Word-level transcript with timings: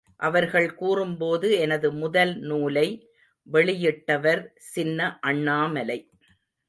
அவர்கள் 0.19 0.75
கூறும்போது, 0.75 1.51
எனது 1.59 1.91
முதல் 1.93 2.39
நூலை 2.39 2.87
வெளியிட்டவர் 3.51 4.41
சின்ன 4.55 5.19
அண்ணாமலை. 5.19 5.99